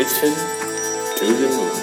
[0.00, 0.34] Mission
[1.18, 1.76] to the Moon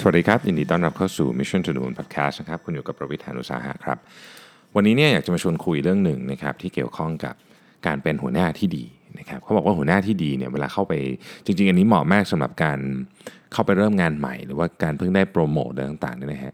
[0.00, 3.98] สวัสดีครับ ยินดีต้อนรับเข้าสู่ Mission to the Moon Podcast นะครับ คุณอยู่กับประวิทยานุสาหะครับ
[4.74, 7.34] วันนี้เนี่ยอยากจะมาชวนคุยเรื่องหนึ่งนะครับที่เกี่ยวข้องกับ
[7.86, 8.84] การเป็นหัวหน้าที่ดี
[9.18, 10.94] นะครับเขาบอกว่าหัวหน้าที่ดีเนี่ยเวลาเข้าไป
[11.44, 12.78] จริง ๆ อันนี้เหมาะมากสำหรับการ
[13.52, 16.52] เข้าไปเริ่มงานใหม่ หรือว่าการเพิ่งได้โปรโมทอะไรต่างๆเนี่ยนะฮะ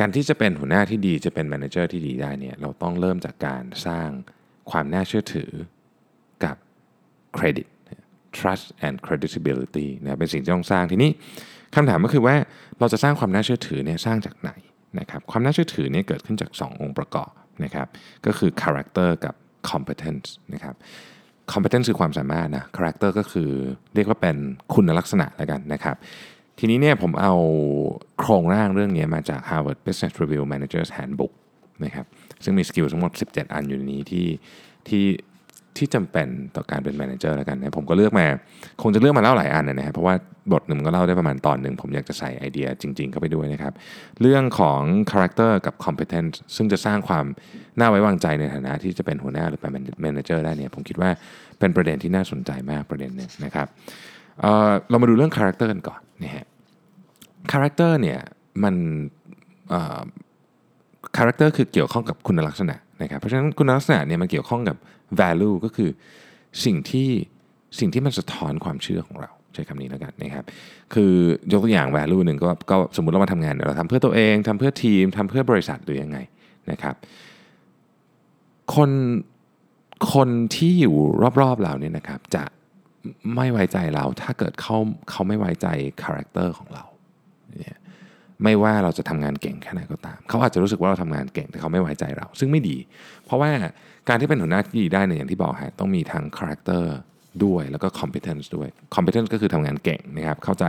[0.00, 4.08] การที่จะเป็นหัวหน้าที่ดีจะเป็นแมเนเจอร์ที่ดีได้เนี่ยเราต้องเริ่มจากการสร้าง
[4.70, 5.52] ความน่าเชื่อถือ
[7.38, 7.68] credit
[8.38, 11.10] trust and credibility นะเป็นสิ่งที่ต้องสร้างทีนี้
[11.74, 12.36] คำถามก็คือว่า
[12.78, 14.50] เราจะสร้างความน่าเชื่อถือเนี่ยสร้างจากไหน
[14.98, 17.30] นะครับความน่าเชื่อถือเนี่ยเกิดขึ้นจาก 2 องค์ประกอบ
[17.64, 17.88] นะครับ
[18.26, 19.34] ก็คือ character กับ
[19.70, 20.74] competence นะครับ
[21.52, 23.50] competence คือความสามารถนะ character ก็คือ
[23.94, 24.36] เรียกว่าเป็น
[24.74, 25.96] คุณลักษณะแล้วกันนะครับ
[26.58, 27.34] ทีนี้เนี่ยผมเอา
[28.18, 31.32] โครงร่างเรื่องนี้มาจาก Harvard Business Review Managers Handbook
[31.84, 32.06] นะครับ
[32.44, 34.26] ซึ่งมี skill ทั้งหมด 17 อันอยู่ในนี้ที่
[34.88, 35.04] ที่
[35.78, 38.26] ที่จำเป็นต่อการเป็น manager แล้วกันนะผมก็เลือกมา
[38.82, 40.14] คงจะเลือกมาเล่าหลายอันนะฮะเพราะว่า
[40.52, 43.72] บทหนึ่งมันก็เล่าได้ประมาณตอนหนึ่ง ผมอยากจะใส่ไอเดียจริง ๆ เข้าไปด้วยนะครับ
[44.20, 47.24] เรื่องของ character กับ competence ซึ่งจะสร้างความ
[47.78, 49.70] น่าไว้วางใจในฐานะที่จะเป็นหัวหน้าหรือเป็น
[50.02, 51.10] manager ได้เนี่ยผมคิดว่า
[51.58, 53.66] เป็นประเด็นที่น่าสนใจมากประเด็นหนึงนะครับ
[54.40, 56.46] เรามาดูเรื่อง character กันก่อนนะฮะ
[57.52, 58.20] character เนี่ย
[58.64, 58.74] มัน
[59.70, 60.02] เอ่อ
[61.16, 64.76] character คือเกี่ยวข้องกับคุณลักษณะนะครับเพราะฉะนั้นคุณลักษณะเนี่ยมันเกี่ยวข้องกับ
[65.20, 65.90] value ก็คือ
[66.64, 67.10] สิ่งที่
[67.78, 70.44] สิ่งที่มันสะท้อนความเชื่อของเราใช้คำนี้แล้วกันนะครับ
[70.94, 71.12] คือ
[71.52, 76.18] ยกตัวอย่าง value หนึ่งก็ก็สมมติเรามาทำงานเราทำเพื่อตัวเองทำเพื่อทีมทำเพื่อบริษัทหรือยังไง
[76.70, 76.94] นะครับ
[78.74, 78.90] คน
[80.14, 80.96] คนที่อยู่
[81.40, 82.44] รอบๆเราเนี่ยนะครับจะ
[83.36, 84.76] ไม่ไว้ใจเราถ้าเกิดเขา
[85.10, 85.66] เขาไม่ไว้ใจ
[86.02, 86.84] character ของเรา
[87.60, 87.78] เนี่ย
[88.42, 92.76] ไม่ว่าเราจะทำงานเก่งแค่ไหนก็ตาม เขาอาจจะรู้สึกว่าเราทำงานเก่งแต่เขาไม่ไว้ใจเรา ซึ่งไม่ดี
[93.24, 93.50] เพราะว่า
[94.08, 96.84] การที่เป็นหัวหน้าที่ดีได้เนี่ยอย่างที่บอกฮะต้องมีทั้ง character
[97.44, 100.64] ด้วยแล้วก็ competence ด้วย competence ก็คือทำงานเก่งนะครับ เข้าใจ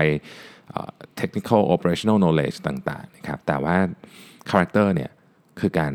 [0.69, 3.75] เอ่อ technical operational knowledge ต่างๆนะครับแต่ว่า
[4.49, 5.11] character เนี่ย
[5.59, 5.93] คือการ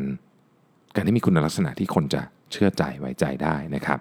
[0.95, 3.99] การที่มีคุณลักษณะที่คนจะเชื่อใจไว้ใจได้นะครับ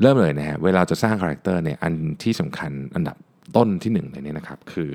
[0.00, 3.16] เริ่มเลยนะฮะเวลาจะสร้างคาแรคเตอร์เนี่ยอันที่สำคัญอันดับ
[3.56, 4.92] ต้นที่หนึ่งเลยเนี่ยนะครับ คือ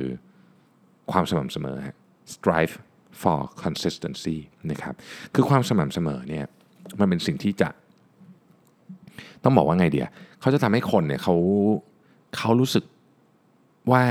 [1.11, 1.97] ความสม่ำเสมอฮะ
[2.35, 2.75] strive
[3.21, 4.37] for consistency
[4.71, 4.95] นะครับ
[5.35, 6.45] คือความสม่ำเสมอเนี่ย
[6.99, 7.69] มันเป็นสิ่งที่จะ
[9.43, 10.07] ต้องบอกว่าไงเดีย
[10.41, 11.35] เขาจะทำให้คนเนี่ยเขา
[12.37, 12.83] เขารู้สึก
[13.91, 14.03] ว่า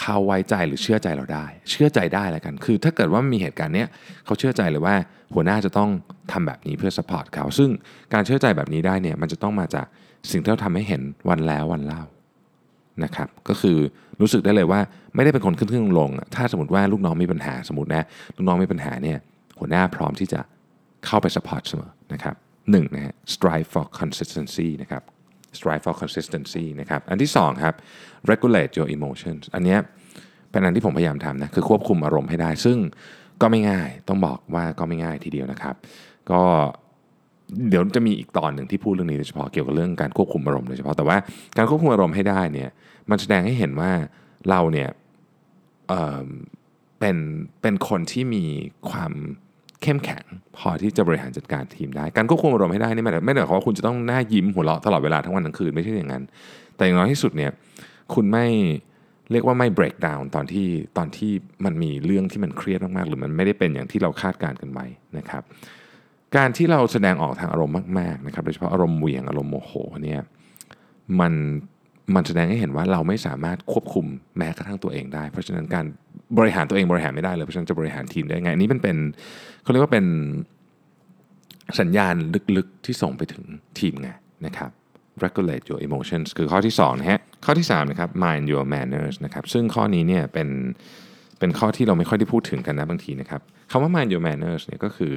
[0.00, 3.88] เขาไว้ใจหรือเชื่อใจเราได้ เชื่อใจได้แล้วกัน คือถ้าเกิดว่ามีเหตุการณ์เนี้ย
[4.24, 4.94] เขาเชื่อใจเลยว่า
[5.34, 5.90] หัวหน้าจะต้อง
[6.32, 7.70] ทำแบบนี้เพื่อ support เขาซึ่ง
[8.14, 9.86] การเชื่อใจแบบนี้ได้เนี่ยมันจะต้องมาจาก
[10.30, 12.02] สิ่งที่เราทำให้เห็นวันแล้ววันเล่า
[13.04, 13.78] นะครับก็คือ
[14.20, 14.80] รู้สึกได้เลยว่า
[15.14, 18.02] ไม่ได้เป็นคนขึ้นขึ้นลงลงถ้าสมมติว่าลูกน้องมีปัญหาสมมตินะ
[18.36, 19.18] ลูกน้องมีปัญหาเนี่ย
[19.58, 20.40] หัวหน้าพร้อมที่จะ
[21.06, 22.36] เข้าไป support เสมอ นะครับ
[22.70, 25.02] หนึ่งนะฮะ strive for consistency นะครับ
[25.58, 27.74] strive for consistency นะครับ อันที่สองครับ
[28.30, 29.80] regulate your emotions อันเนี้ย
[30.50, 32.78] เป็นอันที่ผมพยายามทำนะ คือควบคุมอารมณ์ให้ได้ ซึ่ง
[33.40, 35.74] ก็ไม่ง่าย ต้องบอกว่าก็ไม่ง่ายทีเดียวนะครับ
[36.30, 36.42] ก็
[37.68, 41.16] เดี๋ยวจะมีอีกตอนหนึ่งที่พูดเรื่องนี้โดยเฉพาะเกี่ยวกับเรื่องการควบคุมอารมณ์โดยเฉพาะ แต่ว่า
[41.56, 42.70] การควบคุมอารมณ์ให้ได้เนี่ย
[43.10, 43.92] มันแสดงให้เห็นว่า
[44.50, 44.90] เราเนี่ย
[45.88, 47.16] เเป็น
[47.62, 48.44] เป็นคนที่มี
[48.90, 49.12] ความ
[49.84, 50.24] เข้มแข็ง
[50.56, 56.22] พอที่จะบริหารจัดการทีมได้ การควบคุมอารมณ์ให้ได้นี่ไม่ได้ไม่ได้หมายความว่าคุณจะต้องหน้ายิ้มหัวเราะตลอดเวลาทั้งวันทั้งคืนไม่ใช่อย่างนั้น
[56.76, 57.50] แต่อย่างน้อยที่สุดเนี่ย
[58.14, 58.46] คุณไม่
[59.30, 61.32] เรียกว่าไม่ break down ตอนที่ตอนที่
[61.64, 64.86] มันมีเรื่องที่มันเครียดมากๆ หรือมันไม่ได้เป็นอย่างที่เราคาดการณ์กันไว้
[65.18, 65.42] นะครับ
[66.36, 70.20] การที่เราแสดงออกทางอารมณ์มากๆนะครับโดยเฉพาะอารมณ์เหวี่ยงอารมณ์โมโหเนี่ย
[71.20, 71.32] มัน
[72.14, 74.06] มันแสดงให้เห็นว่าเราไม่สามารถควบคุม
[74.36, 75.86] แม้กระทั่งตัวเองได้ เพราะฉะนั้นการ
[76.38, 78.96] บริหารตัวเองบริหารไม่ได้เลยเพราะฉะนั้นจะบริหารทีมได้ไงอันนี้มันเป็น
[79.62, 80.06] เขาเรียกว่าเป็น
[81.80, 82.14] สัญญาณ
[82.56, 83.42] ลึกๆที่ส่งไปถึง
[83.78, 84.08] ทีมไง
[84.46, 84.70] นะครับ
[85.24, 90.48] regulate your emotions คือข้อที่2นะฮะข้อที่3นะครับ mind your manners นะครับซึ่งข้อนี้เนี่ยเป็น
[91.38, 93.40] เป็นข้อที่เราไม่ค่อยได้พูดถึงกันนะบางทีนะครับ
[93.70, 95.14] คำว่า mind your manners เนี่ยก็คือ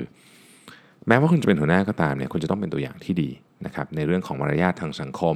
[1.08, 3.30] แม้ว่าคุณจะเป็นหัวหน้าก็ตามเนี่ยคุณจะต้องเป็นตัวอย่างที่ดี
[3.66, 5.36] นะครับในเรื่องของมารยาททางสังคม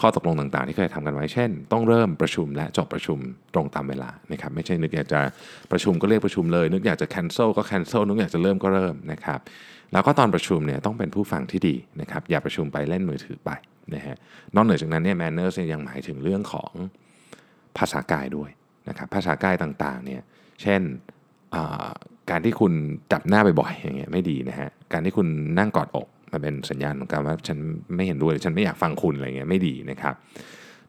[0.00, 3.18] ข้อตกลงต่างๆ ที่เคยทำกันไว้เช่น ต้องเริ่มประชุมและจบประชุม
[3.54, 5.20] ตรงตามเวลานะครับไม่ใช่นึกอยากจะ
[5.70, 9.40] ประชุมก็เรียกประชุมเลย นึกอยากจะ cancel ก็ cancel นึกอยากจะเริ่มก็เริ่มนะครับ
[9.92, 13.50] แล้วก็ตอนประชุมเนี่ยต้องเป็นผู้ฟังที่ดีนะครับอย่าประชุมไปเล่นมือถือไป
[13.94, 14.16] นะฮะ
[14.54, 16.72] นอกเหนือจากนั้นเนี่ย manners เนี่ยยังหมายถึงเรื่องของ
[17.78, 18.50] ภาษากายด้วย
[18.88, 20.22] นะครับภาษากายต่างๆเนี่ย
[20.62, 20.80] เช่น
[22.30, 22.72] การที่คุณ
[23.12, 25.26] จับหน้าบ่อยๆอย่างเงี้ยไม่ดีนะฮะการที่คุณ
[25.58, 27.58] นั่งกอดอก มันเป็นสัญญาณของการว่าฉัน
[27.96, 30.14] ไม่เห็นด้วยฉันไม่อยากฟังคุณอะไรเงี้ยไม่ดีนะครับ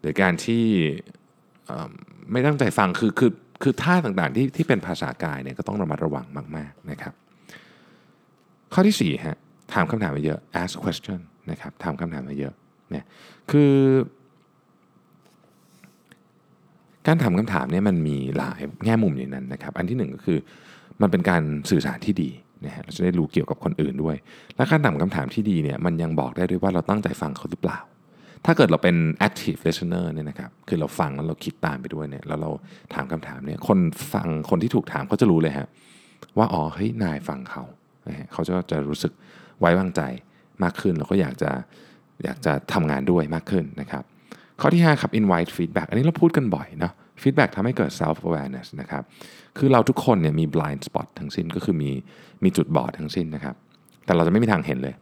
[0.02, 0.64] หรือการที่
[2.32, 3.32] ไม่ตั้งใจฟังคือคือ
[3.64, 6.26] คือท่าต่างๆที่ที่เป็นภาษากายเนี่ยก็ต้องระมัดระวัง
[6.58, 7.14] มาก ๆนะครับ
[8.74, 9.38] ข้อที่4ฮะ
[9.74, 11.20] ถามคำถามมาเยอะ ask question
[11.52, 12.54] นะครับถามคำถามมาเยอะ
[12.92, 13.06] เนี่ย
[13.52, 13.74] คือ
[17.08, 20.40] การถามคำถามเนี่ยมันมีหลายแง่มุมอย่างนั้นนะครับ อันที่หนึ่งก็คือ
[21.02, 22.30] มันเป็นการสื่อสารที่ดี
[22.66, 24.16] นะฮะเราจะได้รู้เกี่ยวกับคนอื่นด้วย
[24.56, 27.80] และการถามคำถามที่ดีเนี่ยมันยังบอกได้ด้วยว่าเราตั้งใจฟังเขาหรือเปล่า
[28.46, 28.96] ถ้าเกิดเราเป็น
[29.28, 32.50] active listener เนี่ยนะครับคือเราฟังแล้วเราคิดตามไปด้วยเนี่ยแล้วเรา
[32.94, 33.80] ถามคำถามเนี่ยคน
[34.14, 35.68] ฟังคนที่ถูกถามเขาจะรู้เลยฮะ
[36.38, 37.64] ว่าอ๋อเฮ้ยนายฟังเขา
[38.34, 39.12] เขาจะจะรู้สึก
[39.60, 40.02] ไว้วางใจ
[40.64, 41.52] มากขึ้น แล้วก็อยากจะ
[42.24, 44.04] อยากจะทำงานด้วยมากขึ้นนะครับ
[44.62, 49.04] ข้อที่ 5 ครับ invite feedback อันนี้เราพูดกันบ่อยเนาะ feedback ทำให้เกิด self awareness นะครับ
[49.58, 51.92] คือเราทุกคนเนี่ยมี blind spot ทั้งสิ้นก็คือมี
[52.44, 53.56] มีจุดบอดทั้งสิ้นนะครับ
[54.06, 54.96] แต่เราจะไม่มีทางเห็นเลย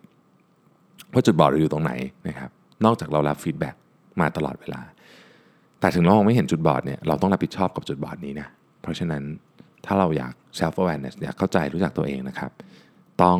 [1.14, 1.92] ว่าจุดบอดเราอยู่ตรงไหน
[2.28, 2.50] นะครับ
[2.86, 3.76] นอกจากเรารับ feedback
[4.22, 4.82] มาตลอดเวลา
[5.80, 8.48] แต่ถึงเราไม่เห็นจุดบอดเนี่ยเราต้องรับผิดชอบกับจุดบอดนี้นะ
[8.82, 9.24] เพราะฉะนั้น
[9.86, 12.52] ถ้าเราอยาก self awareness อยากเข้าใจรู้จักตัวเองนะครับ
[13.22, 13.40] ต้อง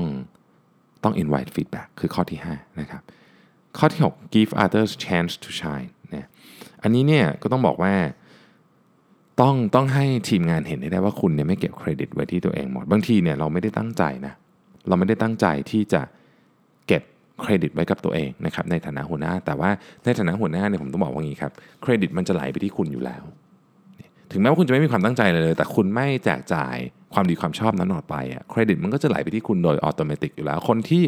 [1.04, 3.02] ต้อง invite feedback คือข้อที่ 5 นะครับ
[3.78, 6.28] ข้อที่ 6 give others chance to shine เนี่ย
[6.84, 7.94] อันนี้เนี่ยก็ต้องบอกว่า
[9.40, 14.34] ต้องต้องให้ทีมงานเห็นให้ได้ว่าคุณเนี่ยไม่เก็บเครดิตไว้ที่ตัวเองหมด บางทีเนี่ยเราไม่ได้ตั้งใจนะ
[14.88, 16.02] เราไม่ได้ตั้งใจที่จะ
[16.88, 17.04] เก็บ
[17.42, 19.70] เครดิตไว้กับตัวเองนะครับในฐานะหัวหน้า แต่ว่า
[20.06, 21.52] ในฐานะหัวหน้าเนี่ยผมต้องบอกว่างี้ครับ
[21.82, 23.24] เครดิตมันจะไหลไปที่คุณอยู่แล้ว
[24.32, 26.76] ถึงแม้ว่าคุณจะไม่มีความตั้งใจเลย แต่คุณไม่แจกจ่าย
[27.14, 31.04] ความดีความชอบนั้นออกไปอะเครดิตมันก็จะไหลไปที่คุณโดยอัตโนมัติอยู่แล้ว คนที่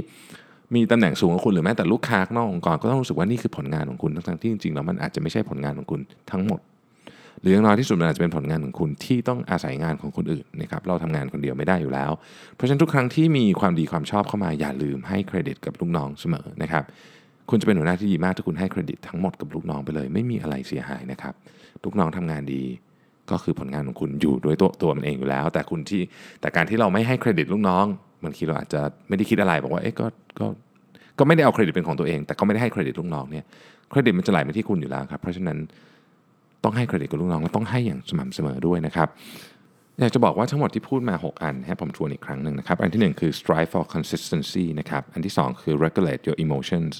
[0.75, 6.59] มีตำแหน่งสูงกว่าคุณหรือแม้แต่ลูกค้านอกองค์กรก็ต้องรู้สึกว่านี่คือผลงานของคุณทั้งๆที่จริงๆแล้วมันอาจจะไม่ใช่ผลงานของคุณทั้งหมด
[7.41, 12.11] หรืออย่างน้อยที่สุดมันอาจจะเป็นผลงานของคุณที่ต้องอาศัยงานของคนอื่นนะครับเราทำงานคนเดียวไม่ได้อยู่แล้ว
[12.55, 16.83] เพราะฉะนั้นทุกครั้งที่มีความดีความชอบเข้ามาอย่าลืมให้เครดิตกับลูกน้องเสมอนะครับ
[17.49, 21.33] คุณจะเป็นหัวหน้าที่ดีมากถ้าคุณให้เครดิตทั้งหมดกับลูกน้องไปเลย ไม่มีอะไรเสียหายนะครับ
[21.83, 22.63] ลูกน้องทำงานดี
[23.31, 26.01] ก็คือผลงานของคุณอยู่ด้วยตัวตัวมันเองอยู่แล้ว แต่คุณที่
[26.41, 27.85] แต่การที่เราไม่ให้เครดิตลูกน้อง
[28.23, 30.05] บางทีเราอาจจะไม่ได้คิดอะไรบอกว่าเอ๊ะก็
[30.39, 30.47] ก็
[31.19, 33.45] ก็ไม่ได้เอาเครดิตเป็นของตัวเอง แต่ก็ไม่ได้ให้เครดิตลูกน้องเนี่ย
[33.89, 35.57] เครดิตมันจะไหลไปที่คุณอยู่แล้วครับเพราะฉะนั้น
[36.63, 39.07] ต้องให้เครดิตกับลูกน้องและต้องให้อย่างสม่ำเสมอด้วยนะครับ
[39.99, 46.93] อยากจะบอกว่าทั้งหมดที่พูดมา 6 อันให้ผมทวนอีกครั้งหนึ่งนะครับ อันที่ 1 คือ strive for consistency นะครับ อันที่ 2 คือ regulate your emotions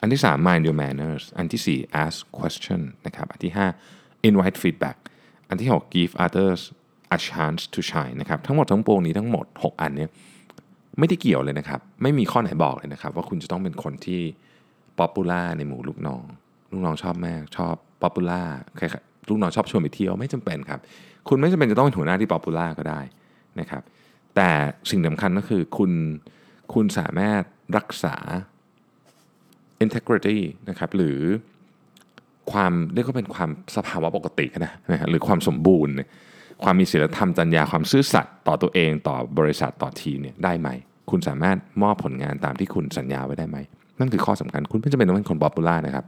[0.00, 3.52] อันที่ 3 mind your manners อันที่ 4 ask question นะครับ อันที่
[3.90, 4.96] 5 invite feedback
[5.48, 6.60] อันที่ 6 give others
[7.16, 10.06] a chance to shine นะครับ ทั้งหมดทั้งปวงนี้ทั้งหมด 6 อันนี้
[10.98, 14.22] ไม่ได้เกี่ยวเลยนะครับ ไม่มีข้อไหนบอกเลยนะครับ ว่าคุณจะต้องเป็นคนที่
[15.00, 16.24] popular ในหมู่ลูกน้อง
[16.70, 18.84] ลูกน้องชอบมากชอบ popular ใคร
[19.28, 20.80] ลูกน้องชอบชวนไปเที่ยวไม่จำเป็นครับ
[21.28, 23.00] คุณไม่จำเป็นจะต้องเป็นหัวหน้าที่ popular ก็ได้
[23.60, 23.82] นะครับ
[24.36, 24.50] แต่
[24.90, 25.92] สิ่งสำคัญก็คือคุณ
[26.74, 27.42] คุณสามารถ
[27.76, 28.16] รักษา
[29.84, 30.38] integrity
[30.68, 31.18] นะครับหรือ
[32.52, 35.94] ความเรียกว่าเป็นความสภาวะปกตินะนะหรือความสมบูรณ์
[36.62, 40.68] ความมีศีลธรรมจรรยาความซื่อสัตย์ต่อตัวเองต่อบริษัทต่อทีเนี่ยได้ไหม
[41.10, 43.58] คุณสามารถมอบผลงานตามที่คุณสัญญาไว้ได้ไหม
[44.00, 46.04] นั่นคือข้อสำคัญคุณไม่จำเป็นต้องเป็นคนป๊อปปูล่านะครับ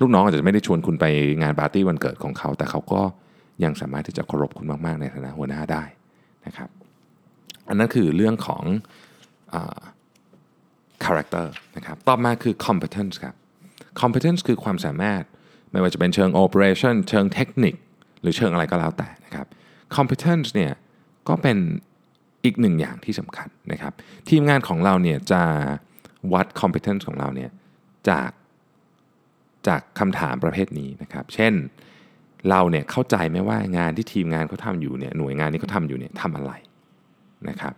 [0.00, 1.04] ลูกน้องอาจจะไม่ได้ชวนคุณไป
[1.42, 3.02] งานปาร์ตี้วันเกิดของเขา แต่เขาก็
[3.64, 5.82] ยังสามารถที่จะเคารพคุณมากๆ ในฐานะหัวหน้าได้
[6.46, 6.70] นะครับ
[7.68, 8.62] อันนั้นคือเรื่องของ
[9.54, 9.80] อ่า
[11.04, 11.46] character
[11.76, 13.34] นะครับ ต่อมาคือ competence ครับ
[14.00, 15.22] competence คือความสามารถ
[15.72, 17.74] ไม่ว่าจะเป็นเชิง operation เชิงเทคนิค
[18.22, 19.46] หรือเชิงอะไรก็แล้วแต่นะครับ
[19.96, 20.72] competence เนี่ย
[21.28, 21.58] ก็เป็น
[22.44, 23.92] อีกหนึ่งอย่างที่สำคัญนะครับ
[24.28, 25.42] ทีมงานของเราเนี่ยจะ
[26.32, 27.50] วัด competence ของเราเนี่ย
[28.10, 28.30] จาก
[29.68, 31.52] จากคำถามประเภทนี้นะครับ เช่น
[32.50, 36.52] เราเนี่ยเข้าใจไหมว่างานที่ทีมงานเขาทำอยู่เนี่ยหน่วยงานนี้เขาทำอยู่เนี่ยทำอะไร
[37.48, 37.74] นะครับ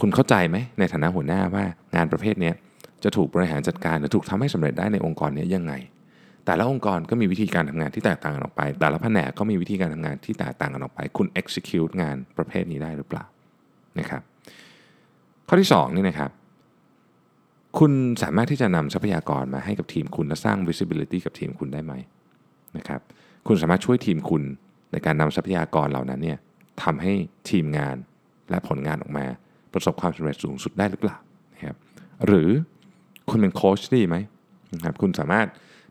[0.00, 1.64] คุณเข้าใจไหมในฐานะหัวหน้าว่า
[1.96, 2.52] งานประเภทนี้
[3.04, 5.72] จะถูกบริหารจัดการหรือถูกทำให้สำเร็จได้ในองค์กรนี้ยังไง
[6.44, 13.24] แต่ละองค์กรก็มีวิธีการทำงานที่แตกต่างกันออกไป แต่ละแผนกก็มีวิธีการทำงานที่แตกต่างกันออกไป คุณ execute งานประเภทนี้ได้หรือเปล่า
[13.98, 14.22] นะครับ
[15.48, 16.30] ข้อที่2นี่นะครับ
[17.78, 21.92] คุณสามารถที่จะนำทรัพยากรมาให้กับทีมคุณและสร้าง visibility กับทีมคุณได้ไหม
[22.76, 23.00] นะครับ
[23.46, 24.42] คุณสามารถช่วยทีมคุณ
[24.92, 26.38] ในการนำทรัพยากรเหล่านั้นเนี่ย
[26.82, 27.12] ทำให้
[27.50, 27.96] ทีมงาน
[28.50, 29.26] และผลงานออกมา
[29.72, 31.16] ประสบความสำเร็จสูงสุดได้หรือเปล่า
[31.54, 31.76] นะครับ
[32.26, 32.50] หรือ
[33.30, 34.16] คุณเป็นโค้ชดีไหม
[34.74, 35.46] นะครับคุณสามารถ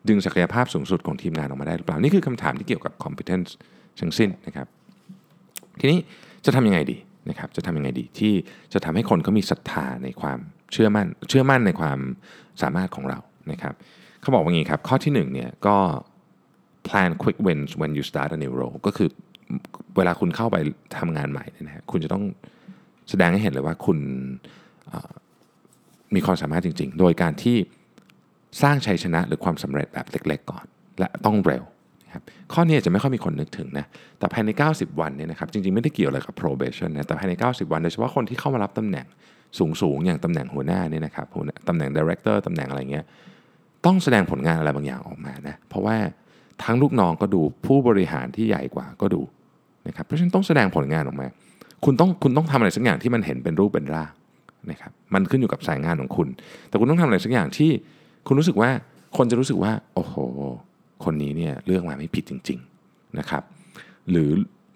[0.07, 3.49] ดึงศักยภาพสูงสุดของทีมงานออกมาได้หรือเปล่า นี่คือคำถามที่เกี่ยวกับ competence
[3.99, 4.67] ทั้งสิ้นนะครับ
[5.79, 5.99] ทีนี้
[6.45, 6.97] จะทำยังไงดี
[7.29, 8.33] นะครับจะทำยังไงดีที่
[8.73, 10.39] จะทำให้คนเขามีศรัทธาในความ
[10.71, 11.99] เชื่อมั่นเชื่อมั่นในความ
[12.61, 13.19] สามารถของเรา
[13.51, 13.73] นะครับ
[14.21, 15.77] เขาบอกว่าอย่างนี้ครับ ข้อที่1เนี่ยก็
[16.87, 19.09] plan quick wins when you start a new role ก็คือ
[19.97, 20.57] เวลาคุณเข้าไป
[20.97, 22.23] ทำงานใหม่เนยนะฮะคุณจะต้อง
[23.09, 23.97] แสดงให้เห็นเลยว่าคุณ
[26.15, 27.57] มีความสามารถจริง ๆ โดยการที่
[28.61, 30.65] สร้างชัยชนะหรือความสำเร็จแบบเล็ก ๆ ก่อน
[30.99, 31.63] และต้องเร็ว
[32.05, 32.23] นะครับ
[32.53, 33.85] ข้อนี้จะไม่ค่อยมีคนนึกถึงนะ
[34.19, 39.05] แต่ภายใน 90 วันเนี่ยนะครับ จริง ๆ ไม่ได้เกี่ยวอะไรกับ probation นะ แต่ภายใน 90 วัน โดยเฉพาะคนที่เข้ามารับตำแหน่ง
[39.59, 43.05] สูงๆ อย่างตำแหน่งหัวหน้าเนี่ยนะครับหัวตำแหน่ง director ตำแหน่งอะไรเงี้ย
[43.85, 45.97] ต้องแสดงผลงานอะไรบางอย่างออกมานะเพราะว่า
[46.63, 49.21] ทั้งลูกน้องก็ดูผู้บริหารที่ใหญ่กว่าก็ดู
[49.87, 51.27] นะครับเพราะฉะนั้นต้องแสดงผลงานออกมา
[51.85, 54.11] คุณต้องคุณต้องทำอะไรสักอย่างที่มันเห็นเป็นรูปเป็นร่าง
[54.71, 56.27] นะครับมันขึ้นอยู่กับสายงานของคุณ
[56.67, 57.71] แต่คุณต้องทำอะไรสักอย่างที่
[58.27, 58.69] คุณรู้สึกว่า
[59.17, 60.15] คนจะรู้สึกว่า โอ้โห
[61.03, 63.43] คนนี้เนี่ยเลือกมาไม่ผิดจริง ๆนะครับ
[64.09, 64.29] หรือ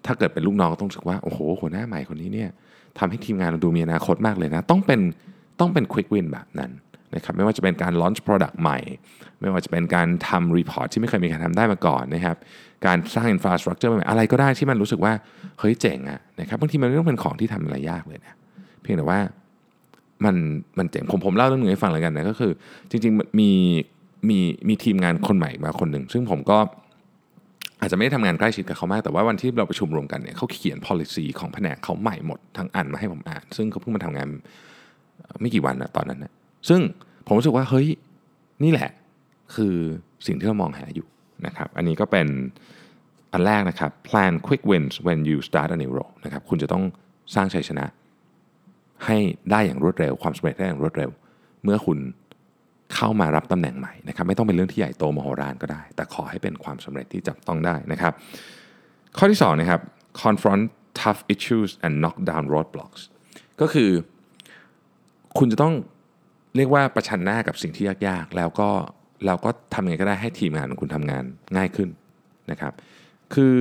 [0.06, 2.50] ถ้าเกิดเป็นลูกน้องก็ต้องรู้สึกว่าโอ้โหหัวหน้าใหม่คนนี้เนี่ย
[2.98, 5.00] ทำให้ทีมงานเราดูมีอนาคตมากเลยนะ ต้องเป็น
[5.60, 6.70] ต้องเป็น quick win แบบนั้น
[7.14, 8.78] นะครับไม่ว่าจะเป็นการ launch product ใหม่
[9.40, 12.36] ไม่ว่าจะเป็นการทำ report ที่ไม่เคยมีใครทำได้มาก่อนนะครับ
[12.86, 15.12] การสร้าง infrastructure ใหม่อะไรก็ได้ที่มันรู้สึกว่า
[15.58, 18.34] เฮ้ยเจ๋งอะนะครับบางทีมันไม่ต้องเป็นของที่ทำอะไรยากเลยนะ
[18.82, 19.20] เพียงแต่ว่า
[20.24, 20.36] มัน
[20.78, 22.52] มันเจ๋งผมผมเล่าเรื่องหนึงให้ฟังเลยกันนะก็คือ
[22.90, 23.50] จริงๆมี
[24.28, 26.58] มีมีทีมงานคนใหม่มาคนหนึ่งซึ่งผมก็
[27.80, 34.28] อาจจะไม่ได้ทำงานใกล้ชิดกับเขามาก แต่ว่าวันที่เราประชุมรวมกันเนี่ยเขาเขียน policy ของแผนกเขาใหม่หมดทั้งอันมาให้ผมอ่าน ซึ่งเขาเพิ่งมาทำงาน
[35.40, 36.32] ไม่กี่วันนะตอนนั้นนะ
[36.68, 36.80] ซึ่ง
[37.26, 37.88] ผมรู้สึกว่าเฮ้ย
[38.64, 38.90] นี่แหละ
[39.54, 39.74] คือ
[40.26, 41.06] สิ่งที่เรามองหาอยู่
[41.46, 42.26] นะครับ อันนี้ก็เป็น
[43.32, 46.84] อันแรกนะครับ plan quick wins when you start a new role นะครับคุณจะต้อง
[47.34, 47.84] สร้างชัยชนะ
[49.06, 49.16] ให้
[49.50, 51.10] ได้อย่างรวดเร็ว ความสำเร็จได้อย่างรวดเร็ว
[51.64, 51.98] เมื่อคุณ
[52.94, 58.12] เข้ามารับตำแหน่งใหม่นะครับไม่ต้องเป็นเรื่องที่ใหญ่โตมโหฬารก็ได้ แต่ขอให้เป็นความสำเร็จที่จับต้องได้นะครับ
[59.16, 59.80] ข้อที่2นะครับ
[60.22, 60.64] confront
[61.00, 63.02] tough issues and knock down roadblocks
[63.60, 63.90] ก็คือ
[65.38, 65.74] คุณจะต้อง
[66.56, 68.70] เรียกว่าประชันหน้ากับสิ่งที่ยากๆ แล้วก็
[69.26, 71.24] แล้วก็ทำยังไงก็ได้ให้ทีมงานของคุณทำงาน
[71.56, 71.88] ง่ายขึ้น
[72.50, 72.72] นะครับ
[73.34, 73.54] คือ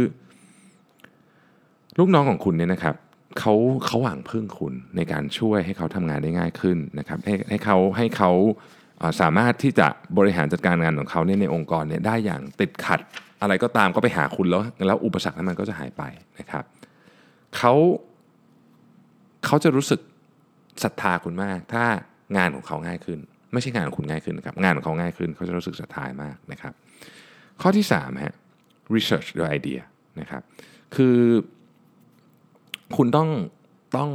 [1.99, 2.95] ลูกน้องของคุณเนี่ยนะครับ
[3.39, 3.53] เขา
[3.85, 8.31] เขาหวังพึ่งคุณในการช่วยให้เขาทำงานได้ง่ายขึ้นนะครับให้ให้เขาให้เขา
[9.21, 9.87] สามารถที่จะ
[10.17, 12.99] บริหารจัดการงานของเขาเนี่ยในองค์กรเนี่ยได้อย่างติดขัด
[13.41, 16.03] อะไรก็ตามก็ไปหาคุณแล้ว แล้วอุปสรรคนั้นมันก็จะหายไป
[16.39, 16.63] นะครับ
[17.57, 17.73] เขา
[19.45, 19.99] เขาจะรู้สึก
[20.83, 21.83] ศรัทธาคุณมาก ถ้า
[22.37, 23.19] งานของเขาง่ายขึ้น
[23.53, 26.73] ไม่ใช่งานของคุณง่ายขึ้นนะครับงานของเขาง่ายขึ้นเขาจะรู้สึกศรัทธามากนะครับ
[27.61, 28.35] ข้อที่3ฮะ
[28.95, 29.81] research your idea
[30.19, 30.41] นะครับ
[30.95, 31.17] คือ
[32.97, 33.29] คุณต้อง
[33.97, 34.11] ต้อง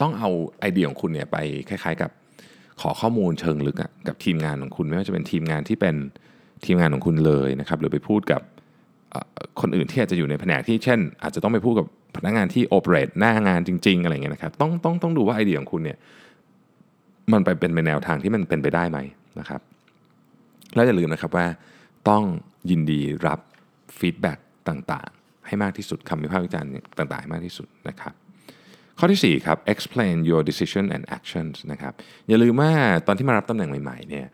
[0.00, 1.36] ต้องเอาไอเดียของคุณเนี่ยไป
[1.68, 2.10] คล้ายๆกับ
[2.80, 3.76] ขอข้อมูลเชิงลึก
[4.08, 5.96] กับทีมงานของคุณไม่ว่าจะเป็นทีมงานที่เป็น
[6.64, 8.40] ทีมงานของคุณเลยนะครับหรือไปพูดกับ
[9.60, 15.98] คนอื่นที่อาจจะอยู่ในแผนกที่เช่น อาจจะต้องไปพูดกับพนักงานที่โอเปเรตหน้างานจริง ๆ อะไรเงี้ยนะครับต้องต้องต้องดูว่าไอเดียของคุณเนี่ย
[17.32, 18.98] มันไปเป็นไปแนวทางที่มันเป็นไปได้ไหม
[19.40, 19.60] นะครับ
[20.74, 21.46] แล้วอย่าลืมนะครับว่า
[22.08, 22.22] ต้อง
[22.70, 23.40] ยินดีรับ
[23.98, 28.14] feedback ต่างๆ ให้มากที่สุดคำวิพากษ์วิจารณ์ต่างๆให้มากที่สุดนะครับ
[28.98, 31.92] ข้อที่ 4 ครับ explain your decision and actions นะครับ
[32.28, 32.72] อย่าลืมว่า
[33.06, 34.26] ตอนที่มารับตำแหน่งใหม่ๆเนี่ย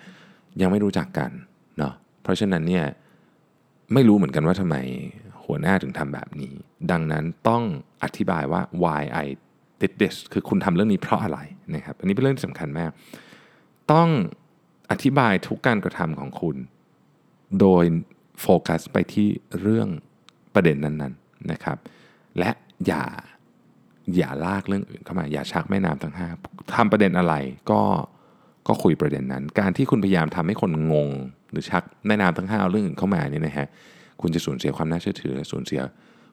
[0.61, 1.31] ยังไม่รู้จักกัน
[1.79, 2.85] เนาะ เพราะฉะนั้นเนี่ย
[3.95, 4.77] ไม่รู้เหมือนกันว่าทำไม
[5.45, 6.55] หัวหน้าถึงทำแบบนี้
[6.91, 7.63] ดังนั้นต้อง
[8.05, 9.27] อธิบายว่า why I
[9.81, 11.39] did this คือคุณทำเรื่องนี้เพราะอะไร
[11.75, 12.91] นะครับ อันนี้เป็นเรื่องที่สำคัญมาก
[13.93, 14.09] ต้อง
[14.91, 16.57] อธิบายทุกการกระทำของคุณ
[17.61, 17.85] โดย
[18.41, 19.29] โฟกัสไปที่
[19.61, 19.89] เรื่อง
[20.55, 21.79] ประเด็นนั้นๆนะครับ
[22.39, 22.51] และ
[22.87, 23.05] อย่า
[24.17, 26.29] อย่าลากเรื่องอื่นเข้ามา อย่าชักแม่น้ำทั้งห้า
[26.75, 27.35] ทำประเด็นอะไร
[27.71, 27.81] ก็
[28.69, 31.09] ก็คุยประเด็นนั้น การที่คุณพยายามทำให้คนงง
[31.51, 33.69] หรือชักแม่น้ำทั้งห้าเรื่องอื่นเข้ามาเนี่ยนะฮะ
[34.21, 35.81] คุณจะสูญเสียความน่าเชื่อถือและสูญเสีย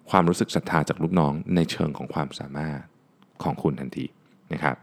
[0.09, 2.79] ความรู้สึกศรัทธาจากลูกน้องในเชิงของความสามารถ
[3.43, 4.05] ของคุณทันที
[4.53, 4.75] นะครับ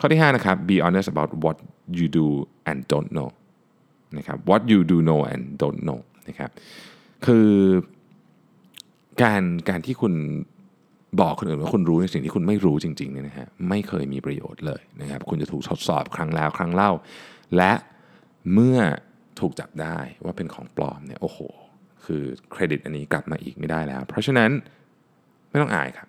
[0.00, 1.56] ข้อที่5นะครับ be honest about what
[1.98, 2.26] you do
[2.70, 3.30] and don't know
[4.16, 6.50] นะครับ what you do know and don't know นะครับ
[7.26, 7.48] คือ
[9.22, 10.14] การการที่คุณ
[11.20, 16.90] บอกคนอื่นว่าคุณรู้ในสิ่งที่คุณไม่รู้จริงๆเนี่ยนะฮะไม่เคยมีประโยชน์เลยนะครับ คุณจะถูกทดสอบครั้งแล้วครั้งเล่า
[17.56, 17.72] และ
[18.54, 18.78] เมื่อ
[19.40, 21.38] ถูกจับได้ว่าเป็นของปลอมเนี่ยโอ้โห
[22.04, 22.22] คือ
[22.52, 24.50] เครดิตอันนี้กลับมาอีกไม่ได้แล้ว เพราะฉะนั้น
[25.50, 26.08] ไม่ต้องอายครับ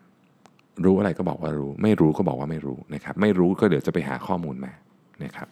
[0.85, 4.73] รู้อะไรก็บอกว่ารู้ ไม่รู้ก็บอกว่าไม่รู้นะครับ ไม่รู้ก็เดี๋ยวจะไปหาข้อมูลมา
[5.23, 5.47] นะครับ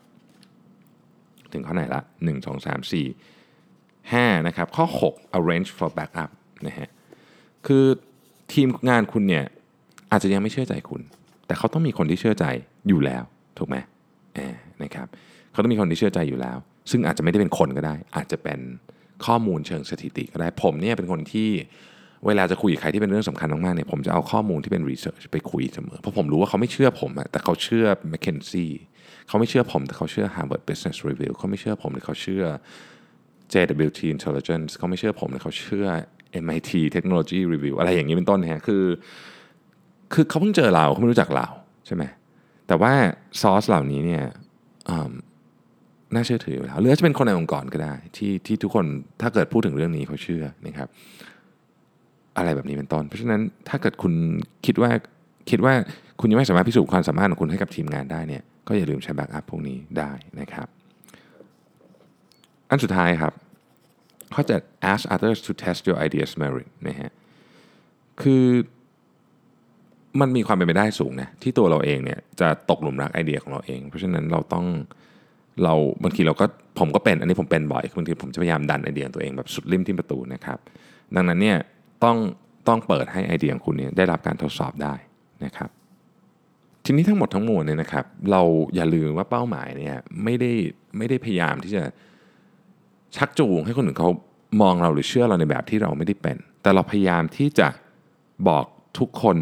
[1.53, 6.29] ถึงข้อไหนละ 1 2 3 4 5นะครับข้อ 6 arrange for backup
[6.67, 6.89] นะฮะ
[7.67, 7.85] คือ
[8.53, 9.45] ทีมงานคุณเนี่ย
[10.11, 11.01] อาจจะยังไม่เชื่อใจคุณ
[11.47, 12.45] แต่เขาต้องมีคนที่เชื่อใจ
[12.87, 13.23] อยู่แล้ว
[13.57, 13.77] ถูกไหม
[14.83, 15.07] นะครับ
[15.51, 16.57] เขาต้องมีคนที่เชื่อใจอยู่แล้ว
[16.91, 18.59] ซึ่งอาจจะไม่ได้เป็นคนก็ได้ อาจจะเป็น
[19.25, 21.49] ข้อมูลเชิงสถิติก็ได้ ผมเนี่ยเป็นคนที่
[22.25, 28.71] เวลาจะคุยกับใครที่เป็นเรื่องสำคัญมากๆเนี่ยผมจะเอาข้อมูลที่เป็นรีเสิร์ชไปคุยเสมอ เพราะผมรู้ว่าเขาไม่เชื่อผมอะแต่เขาเชื่อ m c k เคนซี่
[29.27, 32.43] เขาไม่เชื่อผมแต่เขาเชื่อ Harvard Business Review เขาไม่เชื่อผมแต่เขาเชื่อ
[33.53, 35.87] JWT Intelligence เขาไม่เชื่อผมแต่เขาเชื่อ
[36.45, 38.83] MIT Technology Review อะไรอย่างนี้เป็นต้นนะคือ
[40.13, 41.47] คือเขาเพิ่งเจอเราเขาไม่รู้จักเรา
[41.87, 42.03] ใช่ไหม
[42.67, 42.91] แต่ว่า
[43.41, 44.23] ซอสเหล่านี้เนี่ย
[46.13, 48.85] น่าเชื่อถืออยู่แล้วหรือจะเป็นคนในองค์กรก็ได้ ที่ที่ทุกคน
[49.21, 50.87] ถ้าเกิดพูดถึงเรื่องนี้เขาเชื่อนะครับ
[52.37, 54.13] อะไรแบบนี้เป็นต้น เพราะฉะนั้นถ้าเกิดคุณ
[54.65, 54.91] คิดว่า
[55.49, 55.73] คิดว่า
[56.19, 60.67] คุณยังไม่สามารถพิสูจน์ความสามารถของคุณให้กับทีมงานได้เนี่ยก็อย่าลืมใช้แบ็กอัพพวกนี้ได้นะครับ
[62.69, 63.33] อันสุดท้ายครับ
[64.35, 64.57] ขาจะ
[64.91, 67.11] ask others to test your ideas merit นะฮะ
[68.21, 68.45] คือ
[70.21, 74.65] มันมีความเป็นไปได้สูงนะที่ตัวเราเองเนี่ยจะตกหลุมรักไอเดียของเราเอง เพราะฉะนั้นเราต้อง
[75.63, 76.45] เราบางทีเราก็
[76.79, 80.57] ผมก็เป็น อันนี้ผมเป็นบ่อยบางทีผมจะพยายามดันไอเดียของตัวเองแบบสุดริมที่ประตูนะครับ
[81.15, 81.57] ดังนั้นเนี่ย
[82.03, 82.17] ต้อง
[82.67, 84.93] ต้องเปิดให้ไอเดียของคุณเนี่ยได้รับการทดสอบได้
[85.45, 85.69] นะครับ
[86.85, 88.41] ทีนี้ทั้งหมดทั้งมวลเนี่ยนะครับ เรา
[88.75, 90.51] อย่าลืมว่าเป้าหมายเนี่ยไม่ได้
[90.97, 91.83] ไม่ได้พยายามที่จะ
[93.17, 94.09] ชักจูงให้คนอื่นเขา
[94.61, 97.67] มองเราหรือเชื่อเราในแบบที่เราไม่ได้เป็น แต่เราพยายามที่จะ
[98.47, 98.65] บอก
[98.99, 99.37] ทุกคน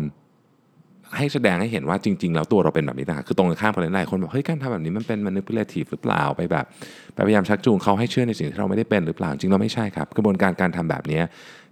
[1.17, 6.65] ให้แสดงให้เห็นว่าจริง ๆ แล้วตัวเราเป็นแบบนี้นะคือตรงกันข้ามกันเลยหลายคนบอกเฮ้ยการทำแบบนี้มันเป็น manipulative หรือเปล่าไปแบบ
[7.13, 11.21] ไปพยายามชักจูงเขาให้เชื่อในสิ่งที่เราไม่ได้เป็นหรือเปล่าจริงเราไม่ใช่ครับ กระบวนการการทำแบบนี้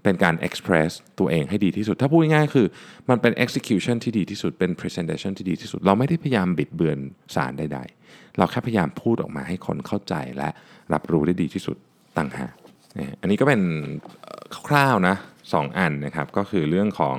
[0.03, 2.67] เป็นการ express ตัวเองให้ดีที่สุด ถ้าพูดง่ายๆคือ
[3.09, 6.97] มันเป็น execution ที่ดีที่สุดเป็น presentation ที่ดีที่สุด เราไม่ได้พยายามบิดเบือน
[7.35, 10.49] สารใด ๆ เราแค่พยายามพูดออกมาให้คนเข้าใจและ
[10.93, 11.77] รับรู้ได้ดีที่สุด
[12.17, 12.53] ต่างหาก
[13.21, 13.61] อันนี้ก็เป็น
[14.67, 15.15] คร่าวๆนะ
[15.53, 17.17] สองอันนะครับก็คือเรื่องของ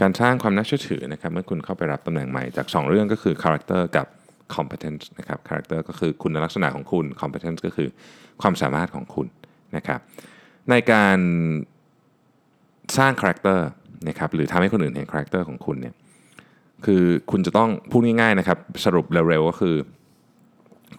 [0.00, 4.06] การสร้างความน่าเชื่อถือนะครับเมื่อคุณเข้าไปรับตำแหน่งใหม่จาก 2 เรื่องก็คือ character กับ
[4.54, 7.88] competence นะครับ character ก็คือคุณลักษณะของคุณ competence ก็คือ
[8.42, 9.26] ความสามารถของคุณ
[9.76, 10.00] นะครับ
[10.70, 11.18] ในการ
[12.98, 13.58] สร้าง character
[14.08, 15.94] นะครับหรือทำให้คนอื่นเห็น character ของคุณเนี่ย
[16.84, 19.76] คือคุณจะต้องพูดง่ายๆนะครับสรุปเร็วๆก็คือ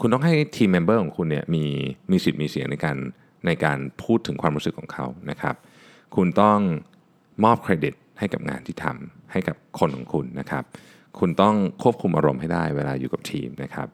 [0.01, 1.63] คุณต้องให้ team member ของคุณเนี่ยมี
[2.11, 2.97] มีสิทธิ์มีเสียงในการ
[3.45, 5.55] ในการพูดถึงความรู้สึกของเขานะครับ
[6.15, 6.59] คุณต้อง
[7.43, 10.63] มอบเครดิตให้กับงานที่ทำให้กับคนของคุณนะครับ
[11.19, 13.87] คุณต้องควบคุมอารมณ์ให้ได้เวลาอยู่กับทีมนะครับ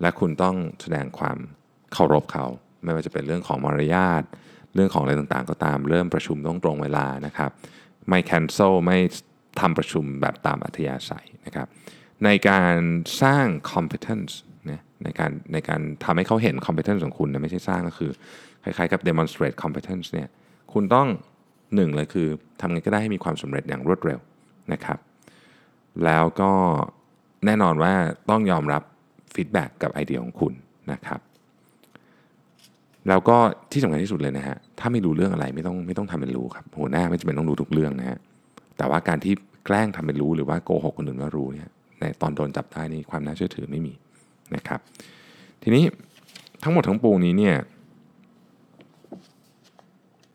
[0.00, 1.38] และคุณต้องแสดงความ
[1.92, 2.46] เคารพเขา
[2.84, 4.22] ไม่ว่าจะเป็นเรื่องของมารยาท
[4.74, 7.50] เรื่องของอะไรต่างๆ ก็ตามเริ่มประชุมต้องตรงเวลานะครับ
[8.08, 8.98] ไม่ cancel ไม่
[9.60, 11.66] ทำประชุมแบบตามอัธยาศัยนะครับ
[12.24, 12.76] ในการ
[13.22, 14.32] สร้าง competence
[14.70, 18.10] นะในการในการทำให้เขาเห็น competence ของคุณนะไม่ใช่สร้างก็คือ
[18.64, 20.28] คล้ายๆกับ demonstrate competence เนี่ย
[20.72, 21.08] คุณต้อง
[21.74, 22.28] หนึ่งเลยคือ
[22.60, 24.18] ทำไงก็ได้ให้มีความสำเร็จอย่างรวดเร็ว
[24.72, 24.98] นะครับ
[26.04, 26.52] แล้วก็
[27.46, 27.92] แน่นอนว่า
[28.30, 28.82] ต้องยอมรับ
[29.34, 30.52] ฟีดแบ็กกับไอเดียของคุณ
[30.92, 31.20] นะครับ
[33.08, 33.36] แล้วก็
[33.72, 38.18] ที่สำคัญที่สุดเลยนะฮะถ้าไม่รู้เรื่องอะไรไม่ต้องไม่ต้องทำเป็นรู้ครับหัวหน้าไม่จำเป็นต้องรู้ทุกเรื่องนะฮะ
[38.76, 39.34] แต่ว่าการที่
[39.66, 41.68] แกล้งทำเป็นรู้หรือว่าโกหกคนอื่นว่ารู้เนี่ย
[42.00, 43.92] ในตอนโดนจับได้นี่ความน่าเชื่อถือไม่มี
[44.56, 44.80] นะครับ
[45.62, 45.84] ทีนี้
[46.62, 47.56] ทั้งหมดทั้งปวงนี้เนี่ย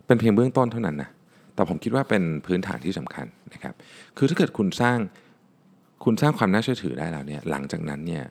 [0.08, 1.10] เป็นเพียงเบื้องต้นเท่านั้นนะ
[1.56, 3.74] แต่ผมคิดว่าเป็นพื้นฐานที่สำคัญนะครับ
[4.18, 4.98] คือถ้าเกิดคุณสร้าง
[6.04, 8.24] คุณสร้างความน่าเชื่อถือได้แล้วเนี่ยหลังจากนั้นเนี่ย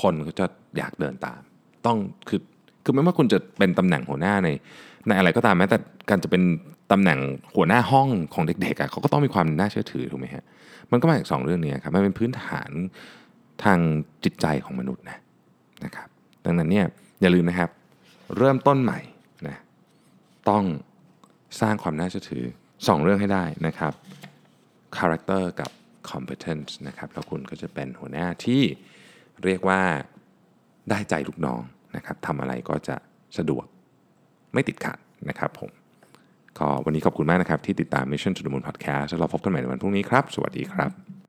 [0.00, 0.46] คนก็จะ
[0.78, 1.40] อยากเดินตาม
[1.86, 2.40] ต้องคือ
[2.84, 4.48] คือไม่ว่าคุณจะเป็นตำแหน่งหัวหน้าใน
[5.06, 5.78] ในอะไรก็ตามแม้แต่
[6.10, 6.42] การจะเป็น
[6.92, 7.18] ตำแหน่ง
[7.56, 10.44] หัวหน้าห้องของเด็กๆอะเขาก็ต้องมีความน่าเชื่อถือถูกไหมฮะ
[10.90, 12.70] มันก็มาจากสองเรื่องนี้ครับมันเป็นพื้นฐาน
[13.64, 13.78] ทาง
[14.24, 15.18] จิตใจของมนุษย์นะ
[15.84, 16.08] นะครับ
[16.44, 16.86] ดังนั้นเนี่ย
[17.20, 17.70] อย่าลืมนะครับ
[18.36, 18.98] เริ่มต้นใหม่
[20.50, 20.64] ต้อง
[21.60, 23.92] สร้างความน่าเชื่อถือ 2 เรื่องให้ได้นะครับ
[24.96, 25.70] character กับ
[26.10, 28.62] competence นะครับแล้วคุณก็จะเป็นหัวหน้าที่
[29.44, 29.80] เรียกว่า
[30.90, 31.60] ได้ใจลูกน้อง
[31.96, 32.96] นะครับทำอะไรก็จะ
[33.38, 33.66] สะดวก
[34.54, 35.70] ไม่ติดขัดนะครับผม
[36.58, 41.25] ก็วันนี้ขอบคุณมากนะครับที่ติดตาม Mission to the Moon Podcast แล้วเราพบกันใหม่ในวันพรุ่งนี้ครับ สวัสดีครับ